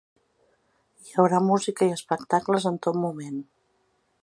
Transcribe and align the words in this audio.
Hi 1.03 1.11
haurà 1.17 1.41
música 1.49 1.89
i 1.91 1.95
espectacles 1.97 2.67
en 2.73 2.83
tot 2.87 3.01
moment. 3.05 3.39